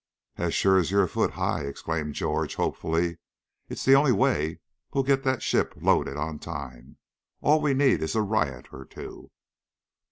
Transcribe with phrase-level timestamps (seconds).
[0.37, 3.19] "As sure as you're a foot high!" exclaimed George, hopefully.
[3.69, 4.59] "It's the only way
[4.91, 6.97] we'll get that ship loaded on time.
[7.41, 9.29] All we need is a riot or two."